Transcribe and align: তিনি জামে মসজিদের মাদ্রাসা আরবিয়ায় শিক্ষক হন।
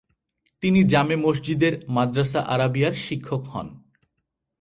তিনি 0.63 0.79
জামে 0.83 1.15
মসজিদের 1.15 1.73
মাদ্রাসা 1.87 2.41
আরবিয়ায় 2.53 2.97
শিক্ষক 3.05 3.43
হন। 3.45 3.67